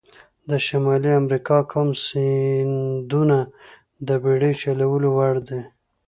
[0.49, 3.37] د شمالي امریکا کوم سیندونه
[4.07, 5.61] د بېړۍ چلولو وړ دي؟